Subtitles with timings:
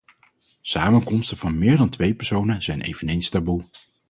[0.61, 3.65] Samenkomsten van meer dan twee personen zijn eveneens taboe.